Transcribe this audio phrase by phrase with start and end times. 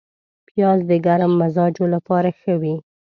[0.47, 2.75] پیاز د ګرم مزاجو لپاره ښه وي